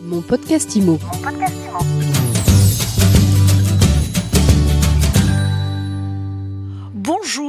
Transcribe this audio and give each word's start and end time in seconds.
Mon 0.00 0.22
podcast 0.22 0.76
IMO. 0.76 0.98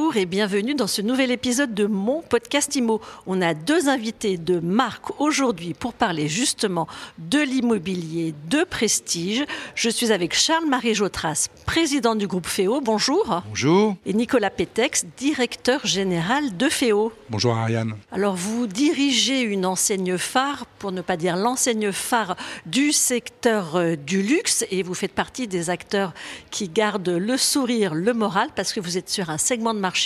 Bonjour 0.10 0.24
et 0.24 0.26
bienvenue 0.26 0.74
dans 0.74 0.88
ce 0.88 1.04
nouvel 1.04 1.30
épisode 1.30 1.76
de 1.76 1.86
mon 1.86 2.24
podcast 2.24 2.76
IMO. 2.76 3.00
On 3.28 3.44
a 3.44 3.54
deux 3.54 3.90
invités 3.90 4.40
de 4.40 4.60
marque 4.60 5.22
aujourd'hui 5.22 5.76
pour 5.76 5.94
parler 5.94 6.28
justement 6.28 6.88
de 7.20 7.38
l'immobilier 7.38 8.34
de 8.50 8.64
prestige. 8.64 9.46
Je 9.76 9.88
suis 9.88 10.12
avec 10.12 10.34
Charles-Marie 10.34 10.96
Jotras, 10.96 11.50
président 11.68 12.16
du 12.16 12.26
groupe 12.26 12.48
FEO. 12.48 12.82
Bonjour. 12.82 13.44
Bonjour. 13.50 13.98
Et 14.08 14.14
Nicolas 14.14 14.50
Pétex, 14.50 15.06
directeur 15.16 15.86
général 15.86 16.58
de 16.58 16.70
FEO. 16.70 17.14
Bonjour 17.30 17.56
Ariane. 17.56 17.94
Alors 18.12 18.36
vous 18.36 18.66
dirigez 18.66 19.42
une 19.42 19.68
enseigne 19.68 20.18
phare, 20.18 20.66
pour 20.80 20.92
ne 20.92 21.02
pas 21.02 21.18
dire 21.18 21.36
l'enseigne 21.36 21.92
phare 21.92 22.36
du 22.66 22.94
secteur 22.94 23.76
euh, 23.76 23.96
du 23.96 24.24
luxe 24.24 24.66
et 24.72 24.82
vous 24.82 24.96
faites 24.96 25.14
partie 25.14 25.48
des 25.48 25.70
acteurs 25.70 26.14
qui 26.50 26.68
gardent 26.68 27.10
le 27.10 27.38
sourire, 27.38 27.94
le 27.94 28.14
moral 28.16 28.50
parce 28.56 28.74
que 28.74 28.80
vous 28.80 28.98
êtes 28.98 29.10
sur 29.10 29.30
un 29.30 29.38
segment 29.38 29.76
de 29.76 29.80
marché 29.80 29.99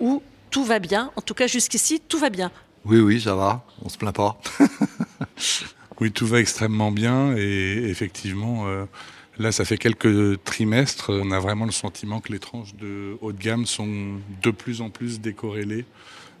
où 0.00 0.22
tout 0.50 0.64
va 0.64 0.78
bien. 0.78 1.10
En 1.16 1.20
tout 1.20 1.34
cas, 1.34 1.46
jusqu'ici, 1.46 2.00
tout 2.00 2.18
va 2.18 2.30
bien. 2.30 2.50
Oui, 2.84 3.00
oui, 3.00 3.20
ça 3.20 3.34
va. 3.34 3.64
On 3.82 3.88
se 3.88 3.96
plaint 3.96 4.14
pas. 4.14 4.40
oui, 6.00 6.12
tout 6.12 6.26
va 6.26 6.40
extrêmement 6.40 6.90
bien 6.90 7.36
et 7.36 7.84
effectivement, 7.88 8.66
euh, 8.66 8.84
là, 9.38 9.52
ça 9.52 9.64
fait 9.64 9.78
quelques 9.78 10.42
trimestres. 10.44 11.10
On 11.10 11.30
a 11.30 11.38
vraiment 11.38 11.64
le 11.64 11.72
sentiment 11.72 12.20
que 12.20 12.32
les 12.32 12.38
tranches 12.38 12.74
de 12.74 13.16
haut 13.20 13.32
de 13.32 13.38
gamme 13.38 13.66
sont 13.66 14.18
de 14.42 14.50
plus 14.50 14.80
en 14.80 14.90
plus 14.90 15.20
décorrélées 15.20 15.84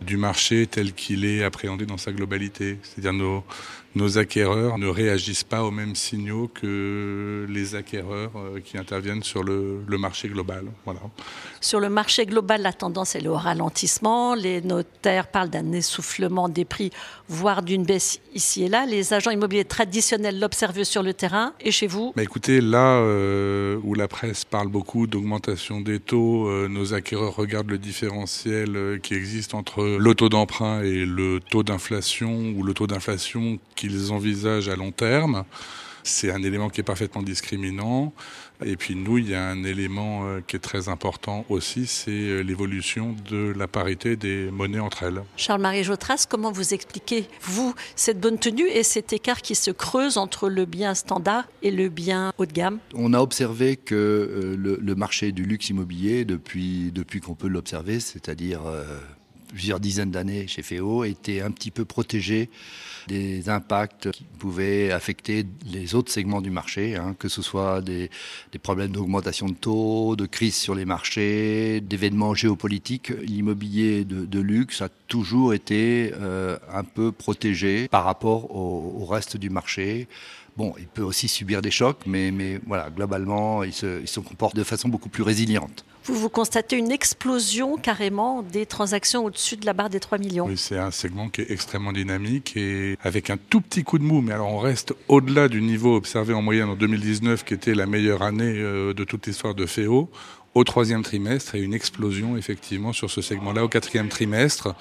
du 0.00 0.16
marché 0.16 0.66
tel 0.66 0.92
qu'il 0.92 1.24
est 1.24 1.44
appréhendé 1.44 1.86
dans 1.86 1.96
sa 1.96 2.12
globalité. 2.12 2.78
C'est-à-dire 2.82 3.12
nos, 3.12 3.44
nos 3.94 4.18
acquéreurs 4.18 4.78
ne 4.78 4.86
réagissent 4.86 5.44
pas 5.44 5.62
aux 5.62 5.70
mêmes 5.70 5.94
signaux 5.94 6.48
que 6.48 7.46
les 7.48 7.74
acquéreurs 7.74 8.32
euh, 8.36 8.60
qui 8.60 8.78
interviennent 8.78 9.22
sur 9.22 9.42
le, 9.42 9.82
le, 9.86 9.98
marché 9.98 10.28
global. 10.28 10.64
Voilà. 10.84 11.00
Sur 11.60 11.78
le 11.78 11.88
marché 11.88 12.26
global, 12.26 12.62
la 12.62 12.72
tendance 12.72 13.14
est 13.14 13.20
le 13.20 13.32
ralentissement. 13.32 14.34
Les 14.34 14.62
notaires 14.62 15.28
parlent 15.28 15.50
d'un 15.50 15.72
essoufflement 15.72 16.48
des 16.48 16.64
prix, 16.64 16.90
voire 17.28 17.62
d'une 17.62 17.84
baisse 17.84 18.20
ici 18.34 18.64
et 18.64 18.68
là. 18.68 18.86
Les 18.86 19.12
agents 19.12 19.30
immobiliers 19.30 19.64
traditionnels 19.64 20.40
l'observent 20.40 20.84
sur 20.84 21.02
le 21.02 21.12
terrain. 21.12 21.52
Et 21.60 21.70
chez 21.70 21.86
vous? 21.86 22.12
Mais 22.16 22.24
Écoutez, 22.24 22.60
là 22.62 22.96
euh, 22.96 23.78
où 23.84 23.94
la 23.94 24.08
presse 24.08 24.44
parle 24.44 24.68
beaucoup 24.68 25.06
d'augmentation 25.06 25.80
des 25.80 26.00
taux, 26.00 26.48
euh, 26.48 26.66
nos 26.68 26.94
acquéreurs 26.94 27.36
regardent 27.36 27.70
le 27.70 27.78
différentiel 27.78 29.00
qui 29.02 29.14
existe 29.14 29.54
entre 29.54 29.82
le 29.84 30.14
taux 30.14 30.30
d'emprunt 30.30 30.82
et 30.82 31.04
le 31.04 31.40
taux 31.40 31.62
d'inflation 31.62 32.54
ou 32.56 32.62
le 32.62 32.72
taux 32.72 32.86
d'inflation 32.86 33.58
qu'ils 33.82 34.12
envisagent 34.12 34.68
à 34.68 34.76
long 34.76 34.92
terme. 34.92 35.44
C'est 36.04 36.30
un 36.30 36.42
élément 36.42 36.68
qui 36.68 36.80
est 36.80 36.84
parfaitement 36.84 37.22
discriminant. 37.22 38.12
Et 38.64 38.76
puis 38.76 38.94
nous, 38.94 39.18
il 39.18 39.28
y 39.28 39.34
a 39.34 39.44
un 39.44 39.64
élément 39.64 40.24
euh, 40.24 40.40
qui 40.46 40.54
est 40.54 40.60
très 40.60 40.88
important 40.88 41.44
aussi, 41.48 41.86
c'est 41.86 42.10
euh, 42.10 42.42
l'évolution 42.42 43.16
de 43.28 43.52
la 43.56 43.66
parité 43.66 44.14
des 44.14 44.50
monnaies 44.52 44.78
entre 44.78 45.02
elles. 45.02 45.22
Charles-Marie 45.36 45.82
Jotras, 45.82 46.26
comment 46.28 46.52
vous 46.52 46.74
expliquez, 46.74 47.28
vous, 47.40 47.74
cette 47.96 48.20
bonne 48.20 48.38
tenue 48.38 48.68
et 48.68 48.84
cet 48.84 49.12
écart 49.12 49.42
qui 49.42 49.56
se 49.56 49.72
creuse 49.72 50.16
entre 50.16 50.48
le 50.48 50.64
bien 50.64 50.94
standard 50.94 51.44
et 51.62 51.72
le 51.72 51.88
bien 51.88 52.32
haut 52.38 52.46
de 52.46 52.52
gamme? 52.52 52.78
On 52.94 53.14
a 53.14 53.20
observé 53.20 53.76
que 53.76 53.94
euh, 53.96 54.56
le, 54.56 54.78
le 54.80 54.94
marché 54.94 55.32
du 55.32 55.42
luxe 55.42 55.70
immobilier, 55.70 56.24
depuis, 56.24 56.92
depuis 56.92 57.20
qu'on 57.20 57.34
peut 57.34 57.48
l'observer, 57.48 57.98
c'est-à-dire 57.98 58.60
plusieurs 59.52 59.80
dizaines 59.80 60.10
d'années 60.10 60.46
chez 60.46 60.62
FEO, 60.62 61.04
était 61.04 61.40
un 61.40 61.50
petit 61.50 61.70
peu 61.70 61.84
protégé 61.84 62.50
des 63.08 63.48
impacts 63.48 64.10
qui 64.10 64.24
pouvaient 64.38 64.90
affecter 64.90 65.44
les 65.66 65.94
autres 65.94 66.10
segments 66.10 66.40
du 66.40 66.50
marché, 66.50 66.96
hein, 66.96 67.14
que 67.18 67.28
ce 67.28 67.42
soit 67.42 67.80
des, 67.80 68.10
des 68.52 68.58
problèmes 68.58 68.92
d'augmentation 68.92 69.46
de 69.46 69.54
taux, 69.54 70.16
de 70.16 70.26
crise 70.26 70.54
sur 70.54 70.74
les 70.74 70.84
marchés, 70.84 71.80
d'événements 71.80 72.34
géopolitiques. 72.34 73.10
L'immobilier 73.22 74.04
de, 74.04 74.24
de, 74.24 74.40
luxe 74.40 74.82
a 74.82 74.88
toujours 75.08 75.54
été 75.54 76.12
euh, 76.14 76.56
un 76.72 76.84
peu 76.84 77.12
protégé 77.12 77.88
par 77.88 78.04
rapport 78.04 78.54
au, 78.54 79.00
au 79.00 79.04
reste 79.04 79.36
du 79.36 79.50
marché. 79.50 80.08
Bon, 80.56 80.74
il 80.78 80.86
peut 80.86 81.02
aussi 81.02 81.28
subir 81.28 81.62
des 81.62 81.70
chocs, 81.70 82.00
mais, 82.06 82.30
mais 82.30 82.60
voilà, 82.66 82.90
globalement, 82.90 83.64
il 83.64 83.72
se, 83.72 84.00
il 84.00 84.08
se 84.08 84.20
comporte 84.20 84.54
de 84.54 84.64
façon 84.64 84.88
beaucoup 84.88 85.08
plus 85.08 85.22
résiliente. 85.22 85.84
Vous, 86.04 86.14
vous 86.14 86.28
constatez 86.28 86.76
une 86.76 86.90
explosion 86.90 87.76
carrément 87.76 88.42
des 88.42 88.66
transactions 88.66 89.24
au-dessus 89.24 89.56
de 89.56 89.66
la 89.66 89.72
barre 89.72 89.90
des 89.90 90.00
3 90.00 90.18
millions. 90.18 90.46
Oui, 90.46 90.56
c'est 90.56 90.78
un 90.78 90.90
segment 90.90 91.28
qui 91.28 91.42
est 91.42 91.50
extrêmement 91.50 91.92
dynamique 91.92 92.56
et 92.56 92.96
avec 93.02 93.30
un 93.30 93.36
tout 93.36 93.60
petit 93.60 93.84
coup 93.84 93.98
de 93.98 94.04
mou. 94.04 94.20
Mais 94.20 94.32
alors 94.32 94.48
on 94.48 94.58
reste 94.58 94.94
au-delà 95.08 95.48
du 95.48 95.62
niveau 95.62 95.94
observé 95.94 96.34
en 96.34 96.42
moyenne 96.42 96.68
en 96.68 96.76
2019, 96.76 97.44
qui 97.44 97.54
était 97.54 97.74
la 97.74 97.86
meilleure 97.86 98.22
année 98.22 98.54
euh, 98.56 98.92
de 98.94 99.04
toute 99.04 99.26
l'histoire 99.26 99.54
de 99.54 99.64
FEO. 99.66 100.10
Au 100.54 100.64
troisième 100.64 101.02
trimestre, 101.02 101.54
et 101.54 101.60
une 101.60 101.72
explosion 101.72 102.36
effectivement 102.36 102.92
sur 102.92 103.10
ce 103.10 103.22
segment-là 103.22 103.64
au 103.64 103.68
quatrième 103.68 104.08
trimestre 104.08 104.74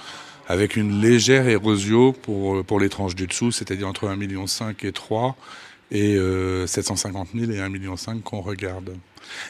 avec 0.50 0.76
une 0.76 1.00
légère 1.00 1.48
érosion 1.48 2.12
pour, 2.12 2.66
pour 2.66 2.80
les 2.80 2.90
tranches 2.90 3.16
du 3.16 3.26
dessous, 3.26 3.52
c'est-à-dire 3.52 3.88
entre 3.88 4.08
1,5 4.08 4.18
million 4.18 4.46
et 4.84 4.92
3 4.92 5.38
et 5.92 6.16
euh, 6.16 6.66
750 6.68 7.30
000 7.36 7.52
et 7.52 7.58
1,5 7.58 7.70
million 7.70 7.96
qu'on 8.24 8.42
regarde. 8.42 8.96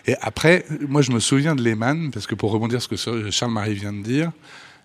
Et 0.07 0.15
après, 0.21 0.65
moi 0.87 1.01
je 1.01 1.11
me 1.11 1.19
souviens 1.19 1.55
de 1.55 1.63
Lehman, 1.63 2.11
parce 2.11 2.27
que 2.27 2.35
pour 2.35 2.51
rebondir 2.51 2.81
sur 2.81 2.97
ce 2.97 3.09
que 3.09 3.31
Charles-Marie 3.31 3.75
vient 3.75 3.93
de 3.93 4.01
dire, 4.01 4.31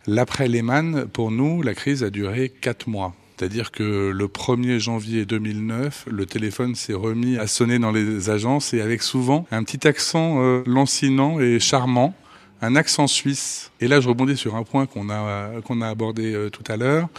l'après 0.06 0.48
Lehman, 0.48 1.06
pour 1.06 1.30
nous, 1.30 1.62
la 1.62 1.74
crise 1.74 2.04
a 2.04 2.10
duré 2.10 2.50
4 2.60 2.88
mois. 2.88 3.14
C'est-à-dire 3.36 3.70
que 3.70 4.10
le 4.10 4.28
1er 4.28 4.78
janvier 4.78 5.26
2009, 5.26 6.06
le 6.10 6.24
téléphone 6.24 6.74
s'est 6.74 6.94
remis 6.94 7.36
à 7.36 7.46
sonner 7.46 7.78
dans 7.78 7.92
les 7.92 8.30
agences 8.30 8.72
et 8.72 8.80
avec 8.80 9.02
souvent 9.02 9.46
un 9.50 9.62
petit 9.62 9.86
accent 9.86 10.40
euh, 10.40 10.62
lancinant 10.64 11.38
et 11.38 11.60
charmant, 11.60 12.14
un 12.62 12.76
accent 12.76 13.06
suisse. 13.06 13.72
Et 13.80 13.88
là, 13.88 14.00
je 14.00 14.08
rebondis 14.08 14.38
sur 14.38 14.56
un 14.56 14.62
point 14.62 14.86
qu'on 14.86 15.10
a, 15.10 15.50
qu'on 15.66 15.82
a 15.82 15.88
abordé 15.88 16.32
euh, 16.32 16.48
tout 16.48 16.64
à 16.66 16.78
l'heure. 16.78 17.10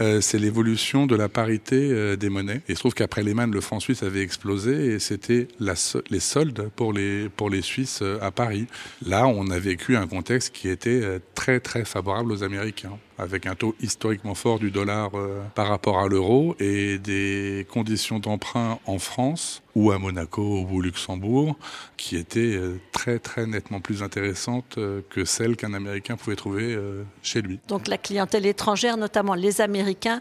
Euh, 0.00 0.20
c'est 0.20 0.38
l'évolution 0.38 1.06
de 1.06 1.14
la 1.14 1.28
parité 1.28 1.90
euh, 1.90 2.16
des 2.16 2.30
monnaies. 2.30 2.62
Il 2.68 2.74
se 2.74 2.80
trouve 2.80 2.94
qu'après 2.94 3.22
Lehman, 3.22 3.50
le 3.50 3.60
franc 3.60 3.80
suisse 3.80 4.02
avait 4.02 4.22
explosé 4.22 4.94
et 4.94 4.98
c'était 4.98 5.48
les 5.60 6.20
soldes 6.20 6.70
pour 6.74 6.92
les, 6.92 7.28
pour 7.28 7.50
les 7.50 7.60
Suisses 7.60 8.00
euh, 8.02 8.18
à 8.22 8.30
Paris. 8.30 8.66
Là, 9.04 9.26
on 9.26 9.50
a 9.50 9.58
vécu 9.58 9.96
un 9.96 10.06
contexte 10.06 10.54
qui 10.54 10.68
était 10.68 11.02
très 11.34 11.60
très 11.60 11.84
favorable 11.84 12.32
aux 12.32 12.42
Américains 12.42 12.98
avec 13.20 13.46
un 13.46 13.54
taux 13.54 13.74
historiquement 13.80 14.34
fort 14.34 14.58
du 14.58 14.70
dollar 14.70 15.10
euh, 15.14 15.42
par 15.54 15.68
rapport 15.68 15.98
à 15.98 16.08
l'euro 16.08 16.56
et 16.58 16.98
des 16.98 17.66
conditions 17.70 18.18
d'emprunt 18.18 18.78
en 18.86 18.98
France 18.98 19.62
ou 19.76 19.92
à 19.92 19.98
Monaco 19.98 20.42
ou 20.42 20.78
au 20.78 20.80
Luxembourg 20.80 21.56
qui 21.96 22.16
étaient 22.16 22.40
euh, 22.40 22.80
très 22.92 23.18
très 23.18 23.46
nettement 23.46 23.80
plus 23.80 24.02
intéressantes 24.02 24.78
euh, 24.78 25.02
que 25.10 25.24
celles 25.24 25.56
qu'un 25.56 25.74
Américain 25.74 26.16
pouvait 26.16 26.36
trouver 26.36 26.78
chez 27.22 27.42
lui. 27.42 27.58
Donc 27.68 27.88
la 27.88 27.98
clientèle 27.98 28.46
étrangère, 28.46 28.96
notamment 28.96 29.34
les 29.34 29.60
Américains, 29.60 30.20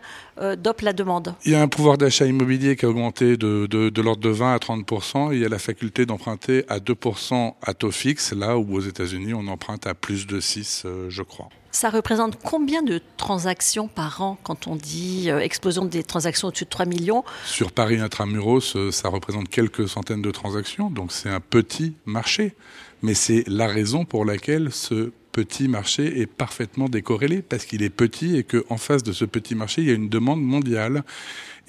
dopent 0.58 0.82
la 0.82 0.94
demande. 0.94 1.36
Il 1.46 1.52
y 1.52 1.56
a 1.56 1.62
un 1.62 1.68
pouvoir 1.68 1.98
d'achat 1.98 2.26
immobilier 2.26 2.76
qui 2.76 2.86
a 2.86 2.90
augmenté 2.90 3.38
de, 3.38 3.68
de, 3.68 3.90
de 3.90 4.02
l'ordre 4.02 4.22
de 4.22 4.30
20 4.30 4.54
à 4.54 4.60
30 4.60 4.92
et 5.32 5.36
il 5.36 5.40
y 5.40 5.46
a 5.46 5.50
la 5.50 5.60
faculté 5.60 6.06
d'emprunter 6.06 6.66
à 6.68 6.80
2% 6.80 7.54
à 7.62 7.74
taux 7.74 7.92
fixe, 7.92 8.34
là 8.34 8.58
où 8.58 8.76
aux 8.76 8.82
États-Unis 8.82 9.34
on 9.34 9.48
emprunte 9.48 9.88
à 9.88 9.94
plus 9.94 10.28
de 10.28 10.40
6, 10.40 10.86
je 11.10 11.22
crois. 11.22 11.50
Ça 11.72 11.90
représente 11.90 12.40
combien 12.44 12.82
de 12.82 13.00
transactions 13.18 13.88
par 13.88 14.22
an 14.22 14.38
quand 14.44 14.68
on 14.68 14.76
dit 14.76 15.30
euh, 15.30 15.40
explosion 15.40 15.86
des 15.86 16.04
transactions 16.04 16.48
au-dessus 16.48 16.66
de 16.66 16.70
3 16.70 16.86
millions? 16.86 17.24
Sur 17.46 17.72
Paris 17.72 18.00
Intramuros, 18.00 18.76
euh, 18.76 18.92
ça 18.92 19.10
représente 19.10 19.50
quelques 19.50 19.88
centaines 19.88 20.22
de 20.22 20.32
transactions, 20.32 20.90
donc 20.90 21.12
c'est 21.12 21.30
un 21.30 21.40
petit 21.40 21.96
marché. 22.06 22.56
Mais 23.02 23.14
c'est 23.14 23.44
la 23.48 23.68
raison 23.68 24.04
pour 24.04 24.26
laquelle 24.26 24.72
ce 24.72 25.12
petit 25.32 25.68
marché 25.68 26.20
est 26.22 26.26
parfaitement 26.26 26.90
décorrélé, 26.90 27.42
parce 27.42 27.66
qu'il 27.66 27.84
est 27.84 27.90
petit 27.90 28.36
et 28.36 28.44
qu'en 28.44 28.78
face 28.78 29.04
de 29.04 29.12
ce 29.12 29.26
petit 29.26 29.56
marché, 29.56 29.82
il 29.82 29.88
y 29.88 29.92
a 29.92 29.94
une 29.94 30.10
demande 30.10 30.42
mondiale. 30.42 31.04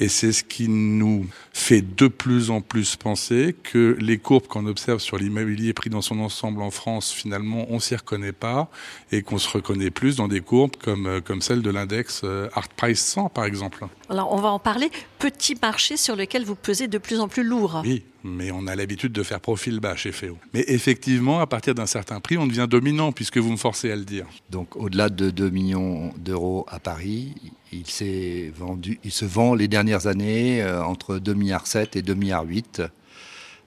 Et 0.00 0.08
c'est 0.08 0.32
ce 0.32 0.42
qui 0.42 0.68
nous 0.68 1.26
fait 1.52 1.82
de 1.82 2.08
plus 2.08 2.50
en 2.50 2.62
plus 2.62 2.96
penser 2.96 3.54
que 3.62 3.96
les 4.00 4.16
courbes 4.16 4.46
qu'on 4.46 4.66
observe 4.66 4.98
sur 4.98 5.18
l'immobilier 5.18 5.74
pris 5.74 5.90
dans 5.90 6.00
son 6.00 6.20
ensemble 6.20 6.62
en 6.62 6.70
France, 6.70 7.12
finalement, 7.12 7.66
on 7.68 7.80
s'y 7.80 7.94
reconnaît 7.94 8.32
pas 8.32 8.70
et 9.12 9.22
qu'on 9.22 9.38
se 9.38 9.48
reconnaît 9.48 9.90
plus 9.90 10.16
dans 10.16 10.26
des 10.26 10.40
courbes 10.40 10.76
comme, 10.82 11.20
comme 11.22 11.42
celle 11.42 11.60
de 11.60 11.70
l'index 11.70 12.24
Art 12.54 12.68
Price 12.70 13.00
100, 13.00 13.28
par 13.28 13.44
exemple. 13.44 13.86
Alors, 14.08 14.32
on 14.32 14.38
va 14.38 14.48
en 14.48 14.58
parler. 14.58 14.90
Petit 15.18 15.54
marché 15.60 15.98
sur 15.98 16.16
lequel 16.16 16.44
vous 16.44 16.54
pesez 16.54 16.88
de 16.88 16.98
plus 16.98 17.20
en 17.20 17.28
plus 17.28 17.44
lourd. 17.44 17.82
Oui, 17.84 18.02
mais 18.24 18.50
on 18.50 18.66
a 18.66 18.74
l'habitude 18.74 19.12
de 19.12 19.22
faire 19.22 19.40
profil 19.40 19.80
bas 19.80 19.96
chez 19.96 20.12
FEO. 20.12 20.38
Mais 20.54 20.64
effectivement, 20.66 21.40
à 21.40 21.46
partir 21.46 21.74
d'un 21.74 21.86
certain 21.86 22.20
prix, 22.20 22.38
on 22.38 22.46
devient 22.46 22.66
dominant, 22.68 23.12
puisque 23.12 23.36
vous 23.36 23.52
me 23.52 23.56
forcez 23.58 23.92
à 23.92 23.96
le 23.96 24.04
dire. 24.04 24.26
Donc, 24.48 24.76
au-delà 24.76 25.10
de 25.10 25.28
2 25.30 25.50
millions 25.50 26.10
d'euros 26.16 26.64
à 26.68 26.80
Paris, 26.80 27.34
il, 27.72 27.86
s'est 27.86 28.52
vendu, 28.54 28.98
il 29.04 29.12
se 29.12 29.24
vend 29.24 29.54
les 29.54 29.68
dernières 29.68 30.06
années 30.06 30.62
euh, 30.62 30.82
entre 30.82 31.16
2,7 31.18 31.34
milliards 31.34 31.64
et 31.94 32.02
2,8 32.02 32.14
milliards. 32.16 32.90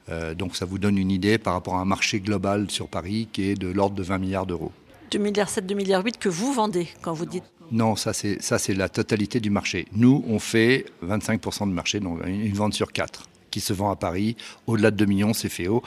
Euh, 0.10 0.34
donc, 0.34 0.56
ça 0.56 0.66
vous 0.66 0.80
donne 0.80 0.98
une 0.98 1.12
idée 1.12 1.38
par 1.38 1.54
rapport 1.54 1.76
à 1.76 1.82
un 1.82 1.86
marché 1.86 2.20
global 2.20 2.70
sur 2.70 2.88
Paris 2.88 3.30
qui 3.32 3.50
est 3.50 3.56
de 3.56 3.68
l'ordre 3.68 3.96
de 3.96 4.04
20 4.04 4.18
milliards 4.18 4.46
d'euros. 4.46 4.72
2 5.12 5.20
milliards 5.20 5.50
7, 5.50 5.66
2 5.66 5.76
milliards 5.76 6.04
8 6.04 6.18
que 6.18 6.30
vous 6.30 6.54
vendez 6.54 6.88
quand 7.02 7.14
vous 7.14 7.26
dites 7.26 7.44
Non, 7.72 7.96
ça 7.96 8.14
c'est 8.14 8.42
ça 8.42 8.58
c'est 8.58 8.74
la 8.74 8.90
totalité 8.90 9.40
du 9.40 9.50
marché. 9.50 9.88
Nous, 9.94 10.24
on 10.28 10.40
fait 10.40 10.86
25% 11.06 11.68
du 11.68 11.74
marché, 11.74 12.00
donc 12.00 12.20
une 12.26 12.54
vente 12.54 12.74
sur 12.74 12.92
quatre 12.92 13.30
qui 13.52 13.62
se 13.62 13.74
vend 13.74 13.92
à 13.92 13.96
Paris. 13.96 14.36
Au-delà 14.66 14.90
de 14.90 14.98
2 14.98 15.06
millions, 15.06 15.34
c'est 15.34 15.50
FEO. 15.50 15.84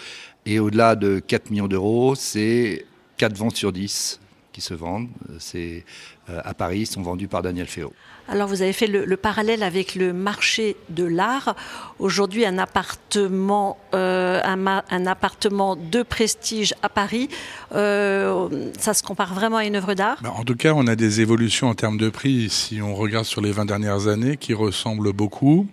Et 0.46 0.60
au-delà 0.60 0.94
de 0.94 1.18
4 1.18 1.50
millions 1.50 1.66
d'euros, 1.66 2.14
c'est 2.14 2.86
4 3.16 3.36
ventes 3.36 3.56
sur 3.56 3.72
10 3.72 4.20
qui 4.56 4.62
se 4.62 4.72
vendent. 4.72 5.08
C'est 5.38 5.84
euh, 6.30 6.40
à 6.42 6.54
Paris, 6.54 6.86
sont 6.86 7.02
vendus 7.02 7.28
par 7.28 7.42
Daniel 7.42 7.66
Féo. 7.66 7.92
Alors 8.26 8.48
vous 8.48 8.62
avez 8.62 8.72
fait 8.72 8.86
le, 8.86 9.16
parallèle 9.18 9.62
avec 9.62 9.94
le 9.94 10.14
marché 10.14 10.76
de 10.88 11.04
l'art. 11.04 11.54
Aujourd'hui, 11.98 12.46
un 12.46 12.56
appartement, 12.56 13.76
euh, 13.92 14.40
un, 14.42 15.06
appartement 15.06 15.76
de 15.76 16.02
prestige 16.02 16.72
à 16.82 16.88
Paris, 16.88 17.28
euh, 17.72 18.70
ça 18.78 18.94
se 18.94 19.02
compare 19.02 19.34
vraiment 19.34 19.58
à 19.58 19.66
une 19.66 19.76
œuvre 19.76 19.92
d'art? 19.92 20.20
Bah, 20.22 20.32
En 20.34 20.42
tout 20.42 20.56
cas, 20.56 20.72
on 20.74 20.86
a 20.86 20.96
des 20.96 21.20
évolutions 21.20 21.68
en 21.68 21.74
termes 21.74 21.98
de 21.98 22.08
prix, 22.08 22.48
si 22.48 22.80
on 22.80 22.94
regarde 22.94 23.26
sur 23.26 23.42
les 23.42 23.52
20 23.52 23.66
dernières 23.66 24.08
années, 24.08 24.38
qui 24.38 24.54
ressemblent 24.54 25.12
beaucoup. 25.12 25.68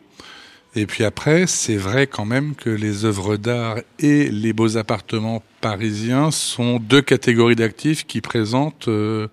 Et 0.75 0.88
puis 0.88 1.04
après, 1.04 1.46
c'est 1.46 1.78
vrai 1.78 2.08
quand 2.08 2.25
même 2.25 2.56
que 2.56 2.70
les 2.70 3.06
œuvres 3.06 3.38
d'art 3.38 3.78
et 4.00 4.30
les 4.30 4.54
beaux 4.54 4.78
appartements 4.78 5.44
parisiens 5.62 6.31
sont 6.31 6.80
deux 6.80 7.02
catégories 7.02 7.56
d'actifs 7.56 8.08
qui 8.08 8.22
présentent 8.22 8.88
euh, 8.88 9.28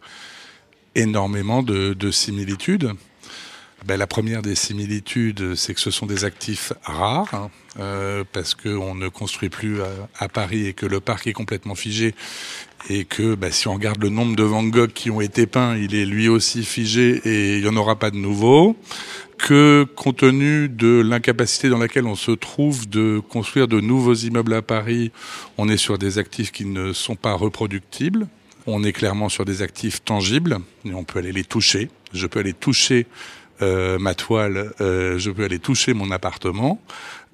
énormément 0.95 1.63
de, 1.63 2.11
similitudes. 2.11 2.93
Ben, 3.87 3.97
la 3.97 4.07
première 4.07 4.43
des 4.43 4.55
similitudes, 4.55 5.55
c'est 5.55 5.73
que 5.73 5.81
ce 5.81 5.91
sont 5.91 6.05
des 6.05 6.27
actifs 6.27 6.75
rares, 6.83 7.33
hein, 7.33 7.51
euh, 7.79 8.25
parce 8.31 8.55
qu'on 8.55 8.95
ne 8.95 9.09
construit 9.09 9.49
plus 9.49 9.79
à, 10.19 10.29
Paris 10.29 10.67
et 10.67 10.75
que 10.75 10.85
le 10.85 11.01
parc 11.01 11.27
est 11.27 11.33
complètement 11.33 11.75
figé, 11.75 12.15
et 12.91 13.07
que 13.07 13.35
ben, 13.35 13.51
si 13.51 13.69
on 13.69 13.75
regarde 13.75 14.03
le 14.03 14.11
nombre 14.11 14.37
de 14.37 14.43
Van 14.43 14.63
Gogh 14.65 14.93
qui 14.93 15.11
ont 15.11 15.23
été 15.23 15.47
peints, 15.47 15.79
il 15.79 15.95
est 15.95 16.05
lui 16.05 16.29
aussi 16.29 16.63
figé 16.65 17.23
et 17.25 17.57
il 17.57 17.63
n'y 17.63 17.69
en 17.69 17.77
aura 17.77 17.99
pas 17.99 18.11
de 18.11 18.17
nouveau 18.17 18.77
que 19.41 19.87
compte 19.97 20.19
tenu 20.19 20.69
de 20.69 21.01
l'incapacité 21.01 21.69
dans 21.69 21.79
laquelle 21.79 22.07
on 22.07 22.15
se 22.15 22.31
trouve 22.31 22.89
de 22.89 23.21
construire 23.29 23.69
de 23.69 23.81
nouveaux 23.81 24.15
immeubles 24.15 24.55
à 24.55 24.63
Paris, 24.63 25.13
on 25.59 25.69
est 25.69 25.77
sur 25.77 25.99
des 25.99 26.19
actifs 26.19 26.53
qui 26.53 26.65
ne 26.65 26.93
sont 26.93 27.17
pas 27.17 27.35
reproductibles. 27.35 28.29
On 28.67 28.85
est 28.85 28.93
clairement 28.93 29.29
sur 29.29 29.45
des 29.45 29.63
actifs 29.63 30.05
tangibles 30.05 30.59
et 30.85 30.95
on 30.95 31.05
peut 31.05 31.19
aller 31.19 31.33
les 31.33 31.45
toucher. 31.45 31.91
Je 32.13 32.27
peux 32.27 32.41
aller 32.41 32.53
toucher 32.53 33.07
euh, 33.63 33.99
ma 33.99 34.15
toile, 34.15 34.73
euh, 34.81 35.19
je 35.19 35.31
peux 35.31 35.45
aller 35.45 35.59
toucher 35.59 35.95
mon 35.95 36.11
appartement. 36.11 36.81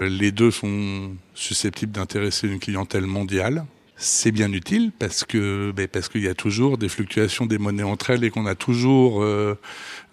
Les 0.00 0.32
deux 0.32 0.50
sont 0.50 1.12
susceptibles 1.34 1.92
d'intéresser 1.92 2.48
une 2.48 2.58
clientèle 2.58 3.06
mondiale 3.06 3.64
c'est 3.96 4.30
bien 4.30 4.52
utile 4.52 4.92
parce 4.98 5.24
que 5.24 5.72
ben, 5.74 5.88
parce 5.88 6.08
qu'il 6.08 6.22
y 6.22 6.28
a 6.28 6.34
toujours 6.34 6.76
des 6.76 6.88
fluctuations 6.88 7.46
des 7.46 7.56
monnaies 7.56 7.82
entre 7.82 8.10
elles 8.10 8.24
et 8.24 8.30
qu'on 8.30 8.44
a 8.46 8.54
toujours 8.54 9.22
euh, 9.22 9.58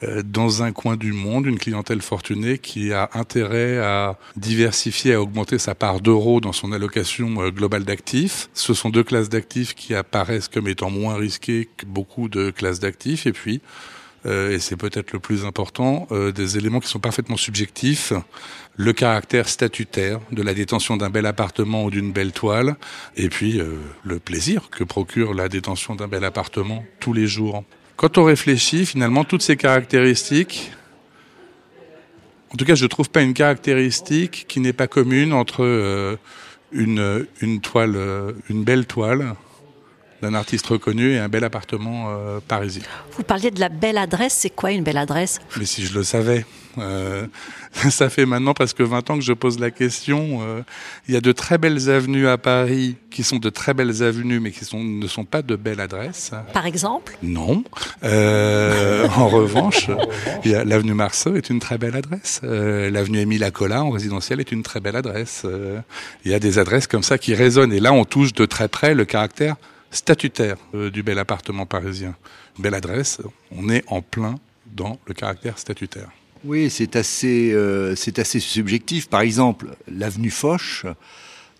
euh, 0.03 0.24
dans 0.24 0.63
un 0.63 0.71
coin 0.71 0.95
du 0.95 1.12
monde 1.12 1.45
une 1.47 1.59
clientèle 1.59 2.01
fortunée 2.01 2.59
qui 2.59 2.94
a 2.94 3.09
intérêt 3.13 3.80
à 3.80 4.18
diversifier, 4.38 5.13
à 5.13 5.21
augmenter 5.21 5.57
sa 5.57 5.75
part 5.75 6.00
d'euros 6.00 6.39
dans 6.39 6.53
son 6.53 6.71
allocation 6.71 7.41
euh, 7.41 7.51
globale 7.51 7.83
d'actifs. 7.83 8.50
Ce 8.53 8.74
sont 8.74 8.89
deux 8.89 9.03
classes 9.03 9.30
d'actifs 9.30 9.75
qui 9.75 9.94
apparaissent 9.94 10.47
comme 10.47 10.69
étant 10.69 10.89
moins 10.89 11.15
risquées 11.15 11.69
que 11.75 11.85
beaucoup 11.85 12.30
de 12.30 12.51
classes 12.51 12.80
d'actifs 12.80 13.27
et 13.27 13.33
puis 13.33 13.62
et 14.25 14.59
c'est 14.59 14.77
peut-être 14.77 15.11
le 15.11 15.19
plus 15.19 15.45
important, 15.45 16.07
euh, 16.11 16.31
des 16.31 16.57
éléments 16.57 16.79
qui 16.79 16.87
sont 16.87 16.99
parfaitement 16.99 17.37
subjectifs, 17.37 18.13
le 18.75 18.93
caractère 18.93 19.49
statutaire 19.49 20.19
de 20.31 20.41
la 20.41 20.53
détention 20.53 20.97
d'un 20.97 21.09
bel 21.09 21.25
appartement 21.25 21.83
ou 21.83 21.91
d'une 21.91 22.11
belle 22.11 22.31
toile, 22.31 22.75
et 23.17 23.29
puis 23.29 23.59
euh, 23.59 23.75
le 24.03 24.19
plaisir 24.19 24.69
que 24.69 24.83
procure 24.83 25.33
la 25.33 25.49
détention 25.49 25.95
d'un 25.95 26.07
bel 26.07 26.23
appartement 26.23 26.85
tous 26.99 27.13
les 27.13 27.27
jours. 27.27 27.63
Quand 27.95 28.17
on 28.17 28.23
réfléchit, 28.23 28.85
finalement, 28.85 29.23
toutes 29.23 29.41
ces 29.41 29.57
caractéristiques, 29.57 30.71
en 32.51 32.55
tout 32.55 32.65
cas, 32.65 32.75
je 32.75 32.83
ne 32.83 32.89
trouve 32.89 33.09
pas 33.09 33.21
une 33.21 33.33
caractéristique 33.33 34.45
qui 34.47 34.59
n'est 34.59 34.73
pas 34.73 34.87
commune 34.87 35.33
entre 35.33 36.17
une 36.71 37.61
toile, 37.61 37.97
une 38.49 38.63
belle 38.63 38.85
toile, 38.85 39.35
d'un 40.23 40.33
artiste 40.33 40.65
reconnu 40.67 41.11
et 41.11 41.19
un 41.19 41.27
bel 41.27 41.43
appartement 41.43 42.07
euh, 42.07 42.39
parisien. 42.47 42.83
Vous 43.11 43.23
parliez 43.23 43.51
de 43.51 43.59
la 43.59 43.67
belle 43.67 43.97
adresse, 43.97 44.33
c'est 44.33 44.49
quoi 44.49 44.71
une 44.71 44.83
belle 44.83 44.97
adresse? 44.97 45.39
Mais 45.57 45.65
si 45.65 45.85
je 45.85 45.93
le 45.93 46.03
savais. 46.03 46.45
Euh, 46.79 47.27
ça 47.91 48.09
fait 48.09 48.25
maintenant 48.25 48.53
presque 48.53 48.81
20 48.81 49.09
ans 49.09 49.15
que 49.15 49.23
je 49.23 49.33
pose 49.33 49.59
la 49.59 49.69
question. 49.69 50.39
Euh, 50.41 50.61
il 51.07 51.13
y 51.13 51.17
a 51.17 51.21
de 51.21 51.31
très 51.33 51.57
belles 51.57 51.89
avenues 51.89 52.27
à 52.27 52.37
Paris 52.37 52.95
qui 53.11 53.21
sont 53.21 53.37
de 53.37 53.49
très 53.49 53.73
belles 53.73 54.01
avenues 54.01 54.39
mais 54.39 54.51
qui 54.51 54.63
sont, 54.65 54.81
ne 54.81 55.05
sont 55.07 55.25
pas 55.25 55.41
de 55.41 55.55
belles 55.57 55.81
adresses. 55.81 56.31
Par 56.53 56.65
exemple? 56.65 57.17
Non. 57.21 57.63
en 58.01 59.27
revanche, 59.27 59.89
l'avenue 60.45 60.93
Marceau 60.93 61.35
est 61.35 61.49
une 61.49 61.59
très 61.59 61.77
belle 61.77 61.95
adresse. 61.95 62.39
l'avenue 62.43 63.19
Émile 63.19 63.43
Acola 63.43 63.83
en 63.83 63.91
résidentiel 63.91 64.39
est 64.39 64.51
une 64.51 64.63
très 64.63 64.79
belle 64.79 64.95
adresse. 64.95 65.45
il 66.25 66.31
y 66.31 66.33
a 66.33 66.39
des 66.39 66.57
adresses 66.57 66.87
comme 66.87 67.03
ça 67.03 67.17
qui 67.17 67.35
résonnent 67.35 67.73
et 67.73 67.79
là 67.79 67.93
on 67.93 68.05
touche 68.05 68.33
de 68.33 68.45
très 68.45 68.69
près 68.69 68.95
le 68.95 69.05
caractère 69.05 69.57
statutaire 69.94 70.57
euh, 70.74 70.90
du 70.90 71.04
bel 71.04 71.19
appartement 71.19 71.66
parisien. 71.66 72.16
belle 72.60 72.74
adresse, 72.74 73.22
on 73.51 73.69
est 73.69 73.84
en 73.88 74.01
plein 74.01 74.36
dans 74.66 75.00
le 75.06 75.13
caractère 75.13 75.57
statutaire. 75.57 76.10
Oui, 76.44 76.69
c'est 76.69 76.95
assez, 76.95 77.51
euh, 77.54 77.95
assez 78.18 78.40
subjectif. 78.40 79.07
Par 79.07 79.22
exemple, 79.22 79.68
l'avenue 79.90 80.30
Foch 80.30 80.86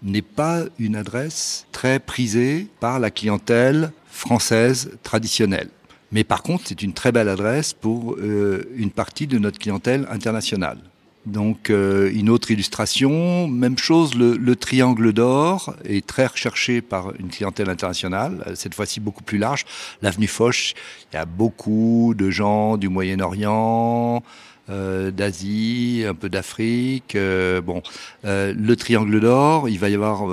n'est 0.02 0.22
pas 0.22 0.64
une 0.78 0.98
adresse 0.98 1.66
très 1.72 2.00
prisée 2.00 2.68
par 2.82 3.00
la 3.00 3.10
clientèle 3.10 3.94
française 4.08 4.92
traditionnelle. 5.02 5.70
Mais 6.12 6.24
par 6.24 6.44
contre, 6.44 6.66
c'est 6.68 6.82
une 6.82 6.94
très 6.94 7.12
belle 7.12 7.30
adresse 7.30 7.74
pour 7.74 8.16
euh, 8.16 8.64
une 8.76 8.92
partie 8.92 9.26
de 9.26 9.40
notre 9.40 9.58
clientèle 9.58 10.06
internationale. 10.12 10.78
Donc 11.26 11.70
euh, 11.70 12.12
une 12.14 12.30
autre 12.30 12.52
illustration, 12.52 13.48
même 13.48 13.78
chose, 13.78 14.14
le, 14.16 14.56
triangle 14.56 15.14
d'or 15.14 15.74
est 15.86 16.06
très 16.06 16.26
recherché 16.26 16.82
par 16.82 17.14
une 17.18 17.30
clientèle 17.30 17.70
internationale, 17.70 18.44
cette 18.56 18.76
fois-ci 18.76 19.00
beaucoup 19.00 19.24
plus 19.24 19.38
large. 19.38 19.66
L'avenue 20.02 20.28
Foch, 20.28 20.74
il 21.12 21.16
y 21.16 21.20
a 21.20 21.26
beaucoup 21.26 22.14
de 22.16 22.30
gens 22.30 22.76
du 22.78 22.90
Moyen-Orient, 22.90 24.18
euh, 24.18 24.20
d'Asie, 24.68 26.06
un 26.08 26.14
peu 26.14 26.30
d'Afrique. 26.30 27.16
Euh, 27.16 27.62
bon, 27.62 27.82
euh, 28.26 28.54
le 28.58 28.76
Triangle 28.76 29.20
d'Or, 29.20 29.68
il 29.68 29.80
va 29.80 29.90
y 29.90 29.96
avoir 29.96 30.24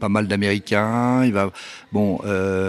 pas 0.00 0.08
mal 0.08 0.28
d'Américains. 0.28 1.24
Il 1.24 1.32
va, 1.32 1.50
bon, 1.92 2.20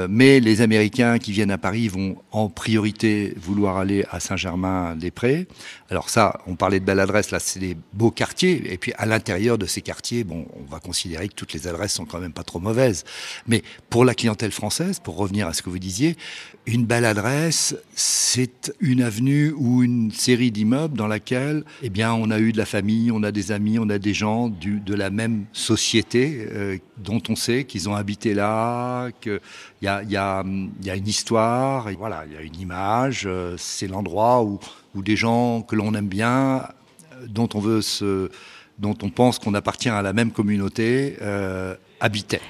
mais 0.09 0.39
les 0.39 0.61
Américains 0.61 1.19
qui 1.19 1.31
viennent 1.31 1.51
à 1.51 1.57
Paris 1.57 1.87
vont 1.87 2.17
en 2.31 2.49
priorité 2.49 3.33
vouloir 3.37 3.77
aller 3.77 4.05
à 4.09 4.19
Saint-Germain-des-Prés. 4.19 5.47
Alors 5.89 6.09
ça, 6.09 6.41
on 6.47 6.55
parlait 6.55 6.79
de 6.79 6.85
belles 6.85 6.99
adresses. 6.99 7.31
Là, 7.31 7.39
c'est 7.39 7.59
des 7.59 7.77
beaux 7.93 8.11
quartiers. 8.11 8.73
Et 8.73 8.77
puis 8.77 8.93
à 8.97 9.05
l'intérieur 9.05 9.57
de 9.57 9.65
ces 9.65 9.81
quartiers, 9.81 10.23
bon, 10.23 10.45
on 10.59 10.71
va 10.71 10.79
considérer 10.79 11.27
que 11.27 11.35
toutes 11.35 11.53
les 11.53 11.67
adresses 11.67 11.93
sont 11.93 12.05
quand 12.05 12.19
même 12.19 12.33
pas 12.33 12.43
trop 12.43 12.59
mauvaises. 12.59 13.03
Mais 13.47 13.63
pour 13.89 14.05
la 14.05 14.15
clientèle 14.15 14.51
française, 14.51 14.99
pour 14.99 15.17
revenir 15.17 15.47
à 15.47 15.53
ce 15.53 15.61
que 15.61 15.69
vous 15.69 15.79
disiez, 15.79 16.17
une 16.65 16.85
belle 16.85 17.05
adresse, 17.05 17.75
c'est 17.93 18.73
une 18.79 19.03
avenue 19.03 19.53
ou 19.55 19.83
une 19.83 20.11
série 20.11 20.51
d'immeubles 20.51 20.94
dans 20.95 21.07
laquelle, 21.07 21.63
eh 21.83 21.89
bien, 21.89 22.13
on 22.13 22.31
a 22.31 22.39
eu 22.39 22.51
de 22.51 22.57
la 22.57 22.65
famille, 22.65 23.11
on 23.11 23.23
a 23.23 23.31
des 23.31 23.51
amis, 23.51 23.77
on 23.79 23.89
a 23.89 23.99
des 23.99 24.13
gens 24.13 24.49
du, 24.49 24.79
de 24.79 24.93
la 24.93 25.09
même 25.09 25.45
société 25.53 26.47
euh, 26.51 26.77
dont 26.97 27.21
on 27.29 27.35
sait 27.35 27.65
qu'ils 27.65 27.89
ont 27.89 27.95
habité 27.95 28.33
là, 28.33 29.09
qu'il 29.21 29.39
y 29.81 29.87
a, 29.87 30.03
y, 30.03 30.15
a, 30.15 30.43
y 30.83 30.89
a 30.89 30.95
une 30.95 31.07
histoire, 31.07 31.89
voilà, 31.97 32.23
il 32.27 32.33
y 32.33 32.37
a 32.37 32.41
une 32.41 32.59
image. 32.59 33.23
Euh, 33.25 33.55
c'est 33.57 33.87
l'endroit 33.87 34.43
où, 34.43 34.59
où 34.95 35.01
des 35.01 35.15
gens 35.15 35.61
que 35.61 35.75
l'on 35.75 35.93
aime 35.93 36.07
bien, 36.07 36.63
dont 37.27 37.49
on 37.53 37.59
veut 37.59 37.81
se, 37.81 38.29
dont 38.79 38.95
on 39.03 39.09
pense 39.09 39.39
qu'on 39.39 39.53
appartient 39.53 39.89
à 39.89 40.01
la 40.01 40.13
même 40.13 40.31
communauté, 40.31 41.17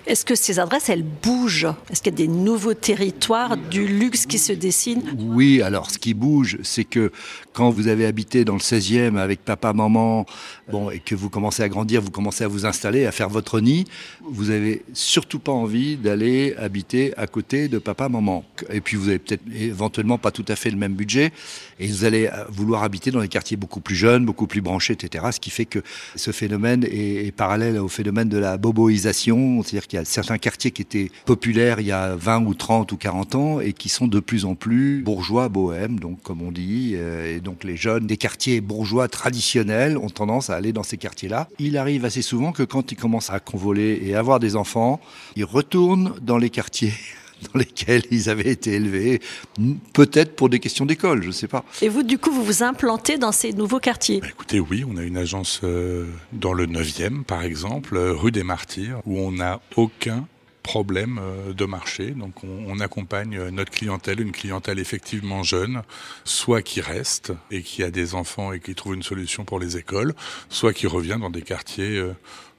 est-ce 0.05 0.25
que 0.25 0.35
ces 0.35 0.59
adresses, 0.59 0.89
elles 0.89 1.03
bougent 1.03 1.67
Est-ce 1.89 2.01
qu'il 2.01 2.11
y 2.11 2.15
a 2.15 2.17
des 2.17 2.27
nouveaux 2.27 2.73
territoires, 2.73 3.57
du 3.57 3.87
luxe 3.87 4.25
qui 4.25 4.37
se 4.37 4.53
dessine 4.53 5.03
Oui, 5.17 5.61
alors 5.61 5.89
ce 5.91 5.97
qui 5.97 6.13
bouge, 6.13 6.57
c'est 6.63 6.83
que 6.83 7.11
quand 7.53 7.69
vous 7.69 7.87
avez 7.87 8.05
habité 8.05 8.43
dans 8.43 8.53
le 8.53 8.59
16e 8.59 9.17
avec 9.17 9.43
papa, 9.45 9.73
maman, 9.73 10.25
bon, 10.69 10.89
et 10.89 10.99
que 10.99 11.15
vous 11.15 11.29
commencez 11.29 11.63
à 11.63 11.69
grandir, 11.69 12.01
vous 12.01 12.11
commencez 12.11 12.43
à 12.43 12.47
vous 12.47 12.65
installer, 12.65 13.05
à 13.05 13.11
faire 13.11 13.29
votre 13.29 13.59
nid, 13.59 13.85
vous 14.23 14.49
avez 14.49 14.83
surtout 14.93 15.39
pas 15.39 15.53
envie 15.53 15.95
d'aller 15.95 16.53
habiter 16.57 17.13
à 17.17 17.27
côté 17.27 17.67
de 17.67 17.77
papa, 17.77 18.09
maman. 18.09 18.43
Et 18.69 18.81
puis 18.81 18.97
vous 18.97 19.07
avez 19.07 19.19
peut-être 19.19 19.43
éventuellement 19.53 20.17
pas 20.17 20.31
tout 20.31 20.45
à 20.49 20.55
fait 20.55 20.69
le 20.69 20.77
même 20.77 20.93
budget, 20.93 21.31
et 21.79 21.87
vous 21.87 22.03
allez 22.03 22.29
vouloir 22.49 22.83
habiter 22.83 23.11
dans 23.11 23.21
des 23.21 23.27
quartiers 23.29 23.57
beaucoup 23.57 23.79
plus 23.79 23.95
jeunes, 23.95 24.25
beaucoup 24.25 24.47
plus 24.47 24.61
branchés, 24.61 24.93
etc. 24.93 25.25
Ce 25.31 25.39
qui 25.39 25.49
fait 25.49 25.65
que 25.65 25.79
ce 26.15 26.31
phénomène 26.31 26.83
est, 26.83 27.27
est 27.27 27.31
parallèle 27.31 27.79
au 27.79 27.87
phénomène 27.87 28.29
de 28.29 28.37
la 28.37 28.57
boboisation, 28.57 29.44
c'est-à-dire 29.63 29.87
qu'il 29.87 29.99
y 29.99 30.01
a 30.01 30.05
certains 30.05 30.37
quartiers 30.37 30.71
qui 30.71 30.81
étaient 30.81 31.11
populaires 31.25 31.79
il 31.79 31.87
y 31.87 31.91
a 31.91 32.15
20 32.15 32.45
ou 32.45 32.53
30 32.53 32.91
ou 32.91 32.97
40 32.97 33.35
ans 33.35 33.59
et 33.59 33.73
qui 33.73 33.89
sont 33.89 34.07
de 34.07 34.19
plus 34.19 34.45
en 34.45 34.55
plus 34.55 35.01
bourgeois, 35.03 35.49
bohèmes, 35.49 35.99
donc 35.99 36.21
comme 36.21 36.41
on 36.41 36.51
dit, 36.51 36.93
euh, 36.95 37.39
donc 37.39 37.63
les 37.63 37.77
jeunes 37.77 38.07
des 38.07 38.17
quartiers 38.17 38.61
bourgeois 38.61 39.07
traditionnels 39.07 39.97
ont 39.97 40.09
tendance 40.09 40.49
à 40.49 40.55
aller 40.55 40.73
dans 40.73 40.83
ces 40.83 40.97
quartiers-là. 40.97 41.47
Il 41.59 41.77
arrive 41.77 42.05
assez 42.05 42.21
souvent 42.21 42.51
que 42.51 42.63
quand 42.63 42.91
ils 42.91 42.95
commencent 42.95 43.29
à 43.29 43.39
convoler 43.39 44.01
et 44.03 44.15
avoir 44.15 44.39
des 44.39 44.55
enfants, 44.55 44.99
ils 45.35 45.45
retournent 45.45 46.13
dans 46.21 46.37
les 46.37 46.49
quartiers 46.49 46.93
dans 47.53 47.59
lesquels 47.59 48.03
ils 48.11 48.29
avaient 48.29 48.49
été 48.49 48.73
élevés, 48.73 49.21
peut-être 49.93 50.35
pour 50.35 50.49
des 50.49 50.59
questions 50.59 50.85
d'école, 50.85 51.21
je 51.21 51.27
ne 51.27 51.33
sais 51.33 51.47
pas. 51.47 51.65
Et 51.81 51.89
vous, 51.89 52.03
du 52.03 52.17
coup, 52.17 52.31
vous 52.31 52.43
vous 52.43 52.63
implantez 52.63 53.17
dans 53.17 53.31
ces 53.31 53.53
nouveaux 53.53 53.79
quartiers? 53.79 54.21
Bah, 54.21 54.27
Écoutez, 54.29 54.59
oui, 54.59 54.85
on 54.87 54.97
a 54.97 55.03
une 55.03 55.17
agence 55.17 55.61
euh, 55.63 56.07
dans 56.33 56.53
le 56.53 56.65
9e, 56.67 57.23
par 57.23 57.43
exemple, 57.43 57.97
euh, 57.97 58.13
rue 58.13 58.31
des 58.31 58.43
Martyrs, 58.43 59.01
où 59.05 59.19
on 59.19 59.31
n'a 59.31 59.61
aucun 59.75 60.27
problème 60.63 61.19
euh, 61.21 61.53
de 61.53 61.65
marché. 61.65 62.11
Donc 62.11 62.43
on, 62.43 62.79
accompagne 62.79 63.49
notre 63.49 63.71
clientèle, 63.71 64.19
une 64.19 64.31
clientèle 64.31 64.79
effectivement 64.79 65.43
jeune, 65.43 65.83
soit 66.23 66.61
qui 66.61 66.81
reste 66.81 67.31
et 67.51 67.61
qui 67.61 67.83
a 67.83 67.91
des 67.91 68.15
enfants 68.15 68.51
et 68.51 68.59
qui 68.59 68.75
trouve 68.75 68.95
une 68.95 69.03
solution 69.03 69.45
pour 69.45 69.59
les 69.59 69.77
écoles, 69.77 70.13
soit 70.49 70.73
qui 70.73 70.87
revient 70.87 71.17
dans 71.19 71.29
des 71.29 71.41
quartiers 71.41 72.03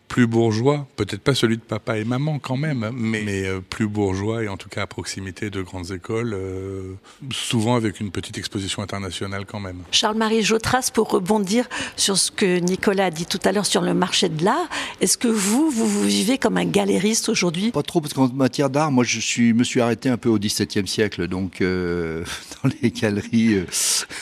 plus 0.08 0.26
bourgeois, 0.26 0.86
peut-être 0.96 1.20
pas 1.20 1.34
celui 1.34 1.56
de 1.56 1.62
papa 1.62 1.98
et 1.98 2.04
maman 2.04 2.38
quand 2.38 2.56
même, 2.56 2.90
mais, 2.94 3.46
euh, 3.46 3.60
plus 3.60 3.88
bourgeois 3.88 4.44
et 4.44 4.48
en 4.48 4.56
tout 4.56 4.68
cas 4.68 4.82
à 4.82 4.86
proximité 4.86 5.50
de 5.50 5.62
grandes 5.62 5.90
écoles, 5.90 6.32
euh, 6.34 6.94
souvent 7.32 7.74
avec 7.74 8.00
une 8.00 8.10
petite 8.10 8.38
exposition 8.38 8.82
internationale 8.82 9.44
quand 9.46 9.60
même. 9.60 9.82
Charles-Marie 9.90 10.42
Jotras, 10.42 10.90
pour 10.92 11.10
rebondir 11.10 11.68
sur 11.96 12.16
ce 12.16 12.30
que 12.30 12.58
Nicolas 12.58 13.06
a 13.06 13.10
dit 13.10 13.26
tout 13.26 13.40
à 13.44 13.52
l'heure 13.52 13.66
sur 13.66 13.82
le 13.82 13.94
marché 13.94 14.28
de 14.28 14.44
l'art, 14.44 14.68
est-ce 15.00 15.18
que 15.18 15.28
vous, 15.28 15.70
vous, 15.70 15.86
vous 15.86 16.04
vivez 16.04 16.38
comme 16.38 16.56
un 16.56 16.64
galériste 16.64 17.28
aujourd'hui? 17.28 17.72
Pas 17.72 17.82
trop, 17.82 18.00
parce 18.00 18.14
qu'en 18.14 18.28
matière 18.28 18.70
d'art, 18.70 18.92
moi 18.92 19.04
je 19.04 19.20
suis, 19.20 19.52
me 19.52 19.64
suis 19.64 19.80
arrêté 19.80 20.08
un 20.08 20.16
peu 20.16 20.28
au 20.28 20.38
XVIIe 20.38 20.86
siècle, 20.86 21.26
donc 21.26 21.60
euh, 21.60 22.24
dans 22.62 22.70
les 22.82 22.90
galeries, 22.90 23.64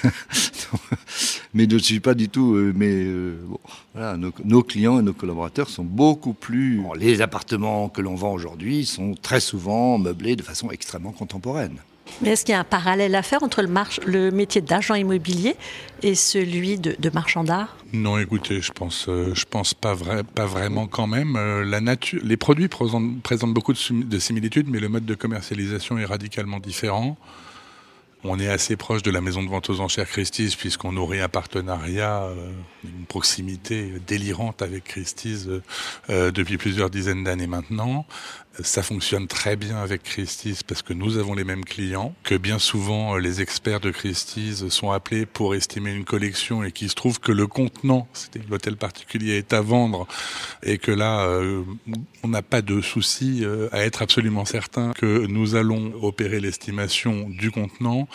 mais 1.55 1.67
je 1.69 1.75
ne 1.75 1.81
suis 1.81 2.01
pas 2.01 2.15
du 2.15 2.29
tout, 2.29 2.55
mais 2.75 3.05
bon, 3.05 3.59
voilà, 3.95 4.17
nos, 4.17 4.33
nos 4.45 4.63
clients 4.63 4.99
et 4.99 5.03
nos 5.03 5.13
collaborateurs 5.13 5.69
sont 5.69 5.85
beaucoup 5.85 6.35
plus... 6.35 6.83
les 6.97 7.23
appartements 7.23 7.89
que 7.89 8.01
l'on 8.01 8.15
vend 8.15 8.33
aujourd'hui 8.33 8.85
sont 8.85 9.15
très 9.15 9.41
souvent 9.41 9.99
meublés 9.99 10.37
de 10.37 10.43
façon 10.43 10.71
extrêmement 10.71 11.13
contemporaine. 11.13 11.79
Mais 12.21 12.31
est-ce 12.31 12.45
qu'il 12.45 12.53
y 12.53 12.57
a 12.57 12.61
un 12.61 12.65
parallèle 12.65 13.15
à 13.15 13.23
faire 13.23 13.43
entre 13.43 13.63
le, 13.63 13.71
le 14.07 14.31
métier 14.31 14.61
d'agent 14.61 14.95
immobilier 14.95 15.57
et 16.03 16.15
celui 16.15 16.79
de, 16.79 17.11
marchand 17.11 17.45
d'art? 17.45 17.77
Non, 17.93 18.19
écoutez, 18.19 18.61
je 18.61 18.73
pense, 18.73 19.07
euh, 19.09 19.35
je 19.35 19.45
pense 19.49 19.75
pas, 19.75 19.95
vrai, 19.95 20.23
pas 20.23 20.47
vraiment 20.47 20.87
quand 20.87 21.07
même. 21.07 21.37
Euh, 21.37 21.65
la 21.65 21.81
nature, 21.81 22.21
les 22.23 22.37
produits 22.37 22.69
présentent, 22.69 23.21
présentent 23.23 23.55
beaucoup 23.55 23.73
de, 23.73 24.03
de, 24.05 24.19
similitudes, 24.19 24.69
mais 24.69 24.81
le 24.81 24.89
mode 24.89 25.07
de 25.07 25.15
commercialisation 25.15 25.99
est 25.99 26.05
radicalement 26.05 26.61
différent. 26.61 27.17
On 28.26 28.40
est 28.40 28.49
assez 28.49 28.76
proche 28.76 29.02
de 29.02 29.11
la 29.11 29.21
maison 29.21 29.43
de 29.43 29.50
vente 29.50 29.69
aux 29.69 29.81
enchères 29.81 30.09
Christie's 30.09 30.57
puisqu'on 30.57 30.93
nourrit 30.93 31.21
un 31.21 31.28
partenariat, 31.28 32.23
euh, 32.23 32.35
une 32.83 33.04
proximité 33.04 33.93
délirante 34.07 34.62
avec 34.62 34.85
Christie's 34.85 35.47
euh, 36.09 36.31
depuis 36.31 36.57
plusieurs 36.57 36.88
dizaines 36.88 37.23
d'années 37.23 37.47
maintenant. 37.47 38.07
Ça 38.62 38.85
fonctionne 38.85 39.26
très 39.26 39.57
bien 39.57 39.78
avec 39.78 40.04
Christie's 40.04 40.62
parce 40.62 40.83
que 40.83 40.93
nous 40.93 41.19
avons 41.19 41.35
les 41.35 41.43
mêmes 41.43 41.64
clients, 41.64 42.14
que 42.23 42.37
bien 42.37 42.61
souvent 42.61 43.16
euh, 43.16 43.19
les 43.19 43.40
experts 43.40 43.81
de 43.81 43.90
Christie's 43.90 44.69
sont 44.69 44.93
appelés 44.93 45.26
pour 45.26 45.57
estimer 45.57 45.90
une 45.93 46.04
collection 46.04 46.62
et 46.62 46.71
qu'il 46.71 46.88
se 46.88 46.95
trouve 46.95 47.19
que 47.19 47.33
le 47.33 47.49
contenant, 47.49 48.07
c'est 48.12 48.49
l'hôtel 48.49 48.76
particulier, 48.76 49.38
est 49.38 49.52
à 49.52 49.61
vendre 49.61 50.07
et 50.62 50.78
que 50.78 50.93
là, 50.93 51.26
euh, 51.26 51.64
on 52.23 52.28
n'a 52.28 52.43
pas 52.43 52.62
de 52.62 52.81
souci 52.81 53.40
euh, 53.43 53.69
à 53.73 53.81
être 53.81 54.02
absolument 54.02 54.45
certain 54.45 54.93
que 54.93 55.26
nous 55.26 55.57
allons 55.57 55.93
opérer 56.00 56.38
l'estimation 56.38 57.28
du 57.28 57.50
contenant. 57.50 58.07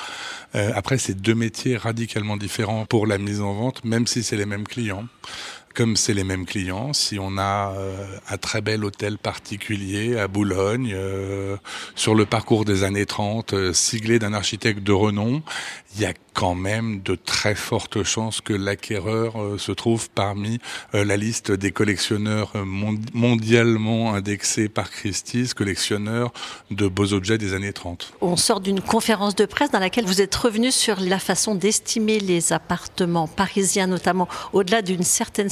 Après, 0.53 0.97
c'est 0.97 1.13
deux 1.13 1.35
métiers 1.35 1.77
radicalement 1.77 2.35
différents 2.35 2.85
pour 2.85 3.05
la 3.05 3.17
mise 3.17 3.41
en 3.41 3.53
vente, 3.53 3.83
même 3.83 4.07
si 4.07 4.23
c'est 4.23 4.37
les 4.37 4.47
mêmes 4.47 4.67
clients 4.67 5.05
comme 5.73 5.95
c'est 5.95 6.13
les 6.13 6.23
mêmes 6.23 6.45
clients, 6.45 6.93
si 6.93 7.19
on 7.19 7.37
a 7.37 7.73
euh, 7.75 8.05
un 8.29 8.37
très 8.37 8.61
bel 8.61 8.83
hôtel 8.83 9.17
particulier 9.17 10.17
à 10.17 10.27
Boulogne, 10.27 10.91
euh, 10.93 11.57
sur 11.95 12.15
le 12.15 12.25
parcours 12.25 12.65
des 12.65 12.83
années 12.83 13.05
30, 13.05 13.53
euh, 13.53 13.73
siglé 13.73 14.19
d'un 14.19 14.33
architecte 14.33 14.81
de 14.83 14.91
renom, 14.91 15.41
il 15.95 16.01
y 16.01 16.05
a 16.05 16.13
quand 16.33 16.55
même 16.55 17.01
de 17.01 17.15
très 17.15 17.55
fortes 17.55 18.03
chances 18.03 18.41
que 18.41 18.53
l'acquéreur 18.53 19.33
se 19.57 19.71
trouve 19.71 20.09
parmi 20.11 20.59
la 20.93 21.17
liste 21.17 21.51
des 21.51 21.71
collectionneurs 21.71 22.53
mondialement 23.13 24.13
indexés 24.13 24.69
par 24.69 24.91
Christie's, 24.91 25.53
collectionneurs 25.53 26.31
de 26.69 26.87
beaux 26.87 27.11
objets 27.13 27.37
des 27.39 27.55
années 27.55 27.73
30. 27.73 28.13
On 28.21 28.37
sort 28.37 28.61
d'une 28.61 28.79
conférence 28.79 29.35
de 29.35 29.45
presse 29.45 29.71
dans 29.71 29.79
laquelle 29.79 30.05
vous 30.05 30.21
êtes 30.21 30.35
revenu 30.35 30.71
sur 30.71 30.99
la 31.01 31.19
façon 31.19 31.55
d'estimer 31.55 32.19
les 32.19 32.53
appartements 32.53 33.27
parisiens, 33.27 33.87
notamment 33.87 34.29
au-delà 34.53 34.81
d'une 34.81 35.03
certaine 35.03 35.49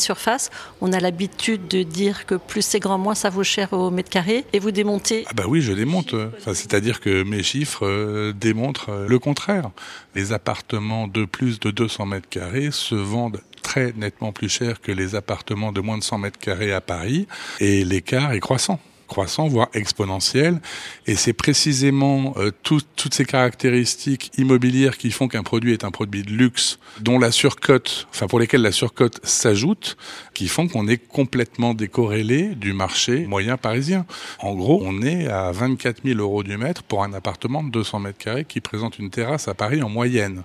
On 0.81 0.93
a 0.93 0.99
l'habitude 0.99 1.67
de 1.67 1.83
dire 1.83 2.25
que 2.25 2.35
plus 2.35 2.61
c'est 2.61 2.79
grand, 2.79 2.97
moins 2.97 3.15
ça 3.15 3.29
vaut 3.29 3.43
cher 3.43 3.73
au 3.73 3.89
mètre 3.91 4.09
carré. 4.09 4.45
Et 4.53 4.59
vous 4.59 4.71
démontez 4.71 5.25
Ah 5.27 5.33
bah 5.35 5.43
oui, 5.47 5.61
je 5.61 5.73
démonte. 5.73 6.15
C'est-à-dire 6.45 6.99
que 6.99 7.23
mes 7.23 7.43
chiffres 7.43 8.31
démontrent 8.31 9.05
le 9.07 9.19
contraire. 9.19 9.69
Les 10.15 10.33
appartements 10.33 11.07
de 11.07 11.25
plus 11.25 11.59
de 11.59 11.71
200 11.71 12.05
mètres 12.05 12.29
carrés 12.29 12.69
se 12.71 12.95
vendent 12.95 13.41
très 13.61 13.93
nettement 13.97 14.31
plus 14.31 14.49
cher 14.49 14.81
que 14.81 14.91
les 14.91 15.15
appartements 15.15 15.71
de 15.71 15.81
moins 15.81 15.97
de 15.97 16.03
100 16.03 16.19
mètres 16.19 16.39
carrés 16.39 16.73
à 16.73 16.81
Paris 16.81 17.27
et 17.59 17.83
l'écart 17.83 18.31
est 18.31 18.39
croissant 18.39 18.79
croissant, 19.07 19.47
voire 19.47 19.69
exponentiel. 19.73 20.59
Et 21.07 21.15
c'est 21.15 21.33
précisément 21.33 22.33
euh, 22.37 22.51
toutes 22.63 23.13
ces 23.13 23.25
caractéristiques 23.25 24.31
immobilières 24.37 24.97
qui 24.97 25.11
font 25.11 25.27
qu'un 25.27 25.43
produit 25.43 25.73
est 25.73 25.83
un 25.83 25.91
produit 25.91 26.23
de 26.23 26.31
luxe, 26.31 26.79
dont 26.99 27.19
la 27.19 27.31
surcote, 27.31 28.07
enfin 28.11 28.27
pour 28.27 28.39
lesquelles 28.39 28.61
la 28.61 28.71
surcote 28.71 29.19
s'ajoute, 29.23 29.97
qui 30.33 30.47
font 30.47 30.67
qu'on 30.67 30.87
est 30.87 30.97
complètement 30.97 31.73
décorrélé 31.73 32.55
du 32.55 32.73
marché 32.73 33.25
moyen 33.25 33.57
parisien. 33.57 34.05
En 34.39 34.55
gros, 34.55 34.81
on 34.83 35.01
est 35.01 35.27
à 35.27 35.51
24 35.51 36.03
000 36.03 36.19
euros 36.19 36.43
du 36.43 36.57
mètre 36.57 36.83
pour 36.83 37.03
un 37.03 37.13
appartement 37.13 37.63
de 37.63 37.71
200 37.71 37.99
mètres 37.99 38.17
carrés 38.17 38.45
qui 38.45 38.61
présente 38.61 38.99
une 38.99 39.09
terrasse 39.09 39.47
à 39.47 39.53
Paris 39.53 39.81
en 39.81 39.89
moyenne, 39.89 40.43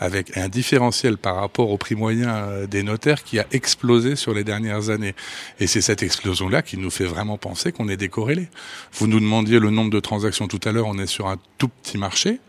avec 0.00 0.36
un 0.36 0.48
différentiel 0.48 1.18
par 1.18 1.36
rapport 1.36 1.70
au 1.70 1.78
prix 1.78 1.94
moyen 1.94 2.34
euh, 2.34 2.66
des 2.66 2.82
notaires 2.82 3.24
qui 3.24 3.38
a 3.38 3.46
explosé 3.52 4.16
sur 4.16 4.34
les 4.34 4.44
dernières 4.44 4.90
années. 4.90 5.14
Et 5.60 5.66
c'est 5.66 5.80
cette 5.80 6.02
explosion-là 6.02 6.62
qui 6.62 6.76
nous 6.76 6.90
fait 6.90 7.04
vraiment 7.04 7.38
penser 7.38 7.72
qu'on 7.72 7.88
est 7.88 7.96
décorrélé. 7.96 8.48
Vous 8.92 9.06
nous 9.06 9.20
demandiez 9.20 9.58
le 9.58 9.70
nombre 9.70 9.90
de 9.90 10.00
transactions 10.00 10.48
tout 10.48 10.60
à 10.64 10.72
l'heure, 10.72 10.86
on 10.86 10.98
est 10.98 11.06
sur 11.06 11.28
un 11.28 11.36
tout 11.58 11.68
petit 11.68 11.98
marché, 11.98 12.40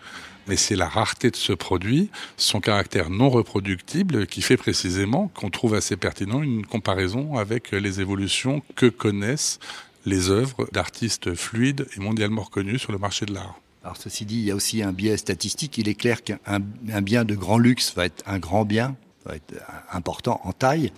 mais 0.47 0.55
c'est 0.55 0.75
la 0.75 0.87
rareté 0.87 1.29
de 1.31 1.35
ce 1.35 1.53
produit, 1.53 2.09
son 2.37 2.59
caractère 2.59 3.09
non 3.09 3.29
reproductible, 3.29 4.25
qui 4.27 4.41
fait 4.41 4.57
précisément 4.57 5.31
qu'on 5.35 5.49
trouve 5.49 5.75
assez 5.75 5.95
pertinent 5.95 6.41
une 6.41 6.65
comparaison 6.65 7.37
avec 7.37 7.71
les 7.71 8.01
évolutions 8.01 8.63
que 8.75 8.87
connaissent 8.87 9.59
les 10.05 10.29
œuvres 10.29 10.67
d'artistes 10.71 11.35
fluides 11.35 11.87
et 11.95 11.99
mondialement 11.99 12.41
reconnus 12.41 12.81
sur 12.81 12.91
le 12.91 12.97
marché 12.97 13.25
de 13.25 13.33
l'art. 13.33 13.59
Ceci 13.97 14.25
dit, 14.25 14.39
il 14.39 14.45
y 14.45 14.51
a 14.51 14.55
aussi 14.55 14.83
un 14.83 14.91
biais 14.91 15.17
statistique. 15.17 15.77
Il 15.77 15.87
est 15.87 15.95
clair 15.95 16.23
qu'un 16.23 16.59
bien 17.01 17.25
de 17.25 17.35
grand 17.35 17.57
luxe 17.57 17.93
va 17.95 18.05
être 18.05 18.23
un 18.25 18.39
grand 18.39 18.65
bien, 18.65 18.95
va 19.25 19.35
être 19.35 19.53
important 19.91 20.41
en 20.43 20.51
taille. 20.51 20.91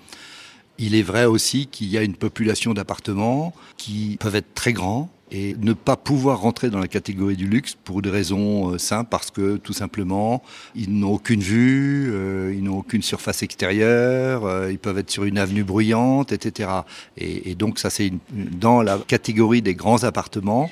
Il 0.77 0.95
est 0.95 1.03
vrai 1.03 1.25
aussi 1.25 1.67
qu'il 1.67 1.87
y 1.87 1.97
a 1.97 2.01
une 2.01 2.15
population 2.15 2.73
d'appartements 2.73 3.53
qui 3.77 4.17
peuvent 4.19 4.35
être 4.35 4.53
très 4.53 4.73
grands 4.73 5.09
et 5.31 5.55
ne 5.59 5.73
pas 5.73 5.95
pouvoir 5.95 6.41
rentrer 6.41 6.69
dans 6.69 6.79
la 6.79 6.87
catégorie 6.87 7.35
du 7.35 7.47
luxe 7.47 7.75
pour 7.83 8.01
des 8.01 8.09
raisons 8.09 8.73
euh, 8.73 8.77
simples 8.77 9.09
parce 9.09 9.31
que 9.31 9.57
tout 9.57 9.73
simplement 9.73 10.43
ils 10.75 10.91
n'ont 10.91 11.13
aucune 11.13 11.41
vue, 11.41 12.09
euh, 12.11 12.53
ils 12.55 12.63
n'ont 12.63 12.77
aucune 12.77 13.01
surface 13.01 13.43
extérieure, 13.43 14.45
euh, 14.45 14.71
ils 14.71 14.79
peuvent 14.79 14.97
être 14.97 15.11
sur 15.11 15.23
une 15.23 15.37
avenue 15.37 15.63
bruyante, 15.63 16.31
etc. 16.31 16.69
Et, 17.17 17.55
donc 17.55 17.79
ça 17.79 17.89
c'est 17.89 18.11
dans 18.31 18.81
la 18.81 18.97
catégorie 18.97 19.61
des 19.61 19.75
grands 19.75 20.03
appartements, 20.03 20.69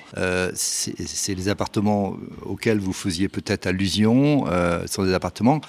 c'est 0.53 1.35
les 1.35 1.49
appartements 1.49 2.17
auxquels 2.45 2.79
vous 2.79 2.93
faisiez 2.93 3.27
peut-être 3.27 3.67
allusion, 3.67 4.45
sont 4.87 5.03
des 5.03 5.13
appartements 5.13 5.61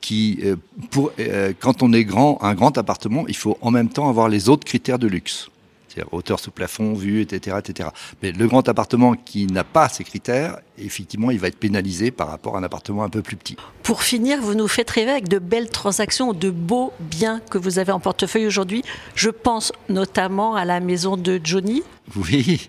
qui, 0.00 0.38
euh, 0.44 0.56
pour, 0.90 1.12
euh, 1.20 1.52
quand 1.58 1.82
on 1.82 1.92
est 1.92 2.04
grand, 2.04 2.38
un 2.42 2.54
grand 2.54 2.76
appartement, 2.78 3.24
il 3.28 3.36
faut 3.36 3.58
en 3.60 3.70
même 3.70 3.88
temps 3.88 4.08
avoir 4.08 4.28
les 4.28 4.48
autres 4.48 4.64
critères 4.64 4.98
de 4.98 5.06
luxe. 5.06 5.50
C'est-à-dire 5.90 6.12
hauteur 6.14 6.38
sous 6.38 6.50
plafond, 6.50 6.94
vue, 6.94 7.20
etc., 7.20 7.56
etc. 7.58 7.88
Mais 8.22 8.32
le 8.32 8.46
grand 8.46 8.68
appartement 8.68 9.14
qui 9.14 9.46
n'a 9.46 9.64
pas 9.64 9.88
ces 9.88 10.04
critères, 10.04 10.58
effectivement, 10.78 11.30
il 11.30 11.38
va 11.38 11.48
être 11.48 11.58
pénalisé 11.58 12.10
par 12.10 12.28
rapport 12.28 12.56
à 12.56 12.60
un 12.60 12.62
appartement 12.62 13.02
un 13.02 13.08
peu 13.08 13.22
plus 13.22 13.36
petit. 13.36 13.56
Pour 13.82 14.02
finir, 14.02 14.40
vous 14.40 14.54
nous 14.54 14.68
faites 14.68 14.90
rêver 14.90 15.10
avec 15.10 15.28
de 15.28 15.38
belles 15.38 15.68
transactions, 15.68 16.32
de 16.32 16.50
beaux 16.50 16.92
biens 17.00 17.40
que 17.50 17.58
vous 17.58 17.78
avez 17.78 17.92
en 17.92 18.00
portefeuille 18.00 18.46
aujourd'hui. 18.46 18.82
Je 19.14 19.30
pense 19.30 19.72
notamment 19.88 20.54
à 20.54 20.64
la 20.64 20.80
maison 20.80 21.16
de 21.16 21.40
Johnny. 21.42 21.82
Oui, 22.16 22.68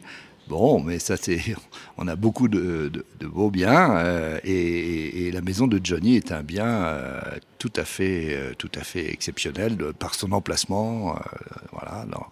Bon, 0.51 0.82
mais 0.82 1.00
ça 1.00 1.16
c'est, 1.16 1.40
on 1.98 2.10
a 2.10 2.18
beaucoup 2.18 2.50
de, 2.50 2.92
beaux 3.22 3.50
biens 3.50 3.96
euh, 3.96 4.38
et, 4.44 5.32
la 5.32 5.40
maison 5.40 5.66
de 5.66 5.80
Johnny 5.82 6.18
est 6.18 6.34
un 6.34 6.44
bien 6.44 6.68
euh, 6.68 7.22
tout 7.58 7.72
à 7.78 7.86
fait, 7.86 8.36
euh, 8.36 8.54
tout 8.58 8.72
à 8.75 8.82
fait 8.82 9.13
exceptionnel 9.13 9.78
par 9.98 10.13
son 10.13 10.34
emplacement, 10.34 11.16
voilà, 11.72 12.06
dans, 12.12 12.28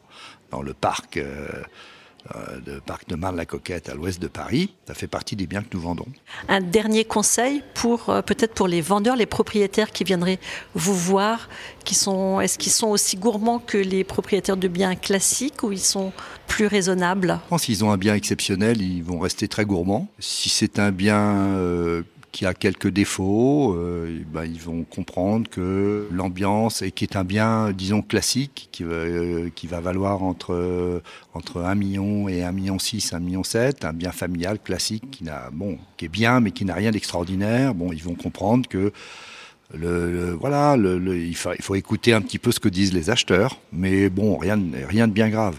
le 0.63 0.73
parc 0.73 1.19
euh, 2.35 2.59
de 2.59 2.79
parc 2.79 3.07
de 3.07 3.15
Marne-la-Coquette 3.15 3.87
à 3.87 3.95
l'ouest 3.95 4.21
de 4.21 4.27
Paris. 4.27 4.75
Ça 4.85 4.93
fait 4.93 5.07
partie 5.07 5.37
des 5.37 5.47
biens 5.47 5.61
que 5.61 5.69
nous 5.73 5.79
vendons. 5.79 6.05
Un 6.49 6.59
dernier 6.59 7.05
conseil 7.05 7.63
pour 7.73 8.09
euh, 8.09 8.21
peut-être 8.21 8.53
pour 8.53 8.67
les 8.67 8.81
vendeurs, 8.81 9.15
les 9.15 9.25
propriétaires 9.25 9.91
qui 9.91 10.03
viendraient 10.03 10.39
vous 10.75 10.93
voir, 10.93 11.47
qui 11.85 11.95
sont, 11.95 12.41
est-ce 12.41 12.57
qu'ils 12.57 12.73
sont 12.73 12.89
aussi 12.89 13.15
gourmands 13.15 13.59
que 13.59 13.77
les 13.77 14.03
propriétaires 14.03 14.57
de 14.57 14.67
biens 14.67 14.95
classiques 14.95 15.63
ou 15.63 15.71
ils 15.71 15.79
sont 15.79 16.11
plus 16.45 16.67
raisonnables? 16.67 17.39
Je 17.45 17.49
pense 17.49 17.63
qu'ils 17.63 17.85
ont 17.85 17.91
un 17.91 17.97
bien 17.97 18.15
exceptionnel, 18.15 18.81
ils 18.81 19.01
vont 19.01 19.19
rester 19.19 19.47
très 19.47 19.63
gourmands. 19.63 20.09
Si 20.19 20.49
c'est 20.49 20.77
un 20.77 20.91
bien 20.91 21.21
euh, 21.55 22.03
qui 22.31 22.45
a 22.45 22.53
quelques 22.53 22.89
défauts, 22.89 23.73
euh, 23.75 24.19
ben, 24.31 24.45
ils 24.45 24.59
vont 24.59 24.83
comprendre 24.83 25.49
que 25.49 26.07
l'ambiance, 26.11 26.81
et 26.81 26.91
qui 26.91 27.03
est 27.03 27.15
un 27.15 27.23
bien, 27.23 27.71
disons, 27.71 28.01
classique, 28.01 28.69
qui, 28.71 28.83
euh, 28.83 29.49
va 29.69 29.81
valoir 29.81 30.23
entre, 30.23 31.01
entre 31.33 31.61
1 31.61 31.75
million 31.75 32.27
et 32.27 32.43
1 32.43 32.51
million 32.51 32.79
6, 32.79 33.13
1 33.13 33.19
million 33.19 33.43
7, 33.43 33.85
un 33.85 33.93
bien 33.93 34.11
familial 34.11 34.59
classique 34.59 35.09
qui, 35.11 35.23
n'a, 35.23 35.49
est 35.99 36.07
bien, 36.07 36.39
mais 36.39 36.51
qui 36.51 36.65
n'a 36.65 36.73
rien 36.73 36.91
d'extraordinaire, 36.91 37.75
bon, 37.75 37.91
ils 37.91 38.03
vont 38.03 38.15
comprendre 38.15 38.67
que 38.67 38.91
voilà, 39.71 40.75
il, 40.77 41.35
faut, 41.35 41.75
écouter 41.75 42.13
un 42.13 42.21
petit 42.21 42.39
peu 42.39 42.51
ce 42.51 42.59
que 42.59 42.69
disent 42.69 42.93
les 42.93 43.09
acheteurs, 43.09 43.59
mais 43.71 44.09
bon, 44.09 44.37
rien 44.37 44.57
de 44.57 45.13
bien 45.13 45.29
grave. 45.29 45.55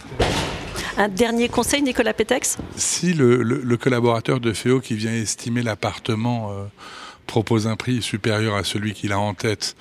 Un 1.00 1.08
dernier 1.08 1.48
conseil, 1.48 1.80
Nicolas 1.80 2.12
Pétex 2.12 2.58
Si 2.76 3.14
le, 3.14 3.74
collaborateur 3.78 4.38
de 4.38 4.52
FEO 4.52 4.80
qui 4.80 4.96
vient 4.96 5.14
estimer 5.14 5.62
l'appartement 5.62 6.50
euh, 6.52 6.64
propose 7.26 7.66
un 7.66 7.74
prix 7.74 8.02
supérieur 8.02 8.54
à 8.54 8.64
celui 8.64 8.92
qu'il 8.92 9.12
a 9.12 9.18
en 9.18 9.32
tête, 9.32 9.76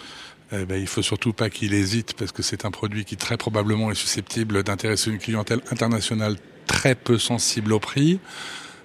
eh 0.54 0.64
ben, 0.64 0.80
il 0.80 0.88
faut 0.88 1.02
surtout 1.02 1.34
pas 1.34 1.50
qu'il 1.50 1.74
hésite 1.74 2.14
parce 2.14 2.32
que 2.32 2.42
c'est 2.42 2.64
un 2.64 2.72
produit 2.72 3.04
qui 3.04 3.18
très 3.18 3.36
probablement 3.36 3.92
est 3.92 3.96
susceptible 3.96 4.64
d'intéresser 4.64 5.12
une 5.12 5.18
clientèle 5.18 5.60
internationale 5.72 6.38
très 6.68 6.96
peu 6.96 7.18
sensible 7.18 7.74
au 7.74 7.82
prix. 7.82 8.22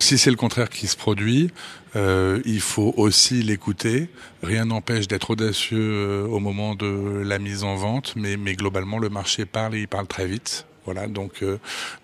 Si 0.00 0.18
c'est 0.18 0.30
le 0.30 0.36
contraire 0.36 0.70
qui 0.70 0.88
se 0.88 0.96
produit, 0.96 1.52
euh, 1.94 2.42
il 2.44 2.60
faut 2.60 2.94
aussi 2.96 3.44
l'écouter. 3.44 4.08
Rien 4.42 4.64
n'empêche 4.64 5.06
d'être 5.06 5.30
audacieux 5.30 5.78
euh, 5.78 6.26
au 6.26 6.40
moment 6.40 6.74
de 6.74 7.22
la 7.24 7.38
mise 7.38 7.62
en 7.62 7.76
vente, 7.76 8.14
mais 8.16 8.36
globalement 8.56 8.98
le 8.98 9.08
marché 9.08 9.44
parle 9.44 9.76
et 9.76 9.82
il 9.82 9.88
parle 9.88 10.08
très 10.08 10.26
vite. 10.26 10.66
Voilà, 10.84 11.06
donc, 11.06 11.42
euh, 11.42 11.58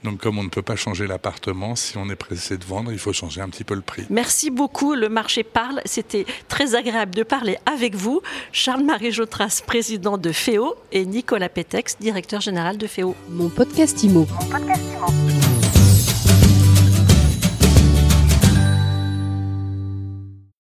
donc 0.05 0.21
comme 0.21 0.39
on 0.39 0.43
ne 0.43 0.49
peut 0.49 0.63
pas 0.63 0.77
changer 0.77 1.07
l'appartement, 1.07 1.77
si 1.77 1.99
on 1.99 2.09
est 2.09 2.17
pressé 2.17 2.57
de 2.57 2.65
vendre, 2.65 2.93
il 2.93 2.99
faut 2.99 3.13
changer 3.13 3.41
un 3.41 3.49
petit 3.49 3.65
peu 3.65 3.75
le 3.75 3.83
prix. 3.83 4.07
Merci 4.11 4.51
beaucoup, 4.51 4.95
le 4.95 5.09
marché 5.09 5.43
parle. 5.43 5.83
C'était 5.85 6.25
très 6.49 6.75
agréable 6.75 7.15
de 7.15 7.23
parler 7.23 7.59
avec 7.67 7.95
vous. 7.95 8.23
Charles-Marie 8.53 9.13
Jotras, 9.13 9.63
président 9.67 10.19
de 10.19 10.33
FEO, 10.33 10.77
et 10.93 11.05
Nicolas 11.05 11.49
Pétex, 11.49 11.97
directeur 12.01 12.41
général 12.41 12.79
de 12.79 12.87
FEO. 12.87 13.15
Mon 13.29 13.49
podcast 13.49 14.03
IMO. 14.03 14.27
Mon 14.31 14.47
podcast 14.47 14.83
IMO. 14.97 15.40